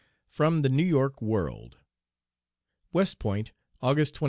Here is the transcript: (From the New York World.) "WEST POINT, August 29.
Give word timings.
(From 0.27 0.63
the 0.63 0.69
New 0.69 0.81
York 0.83 1.21
World.) 1.21 1.77
"WEST 2.91 3.19
POINT, 3.19 3.51
August 3.83 4.15
29. 4.15 4.19